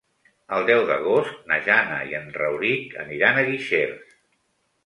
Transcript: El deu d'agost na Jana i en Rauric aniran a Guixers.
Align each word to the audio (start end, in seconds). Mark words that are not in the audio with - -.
El 0.59 0.63
deu 0.69 0.79
d'agost 0.91 1.43
na 1.51 1.59
Jana 1.69 1.99
i 2.13 2.17
en 2.21 2.25
Rauric 2.39 2.99
aniran 3.05 3.39
a 3.39 3.45
Guixers. 3.51 4.13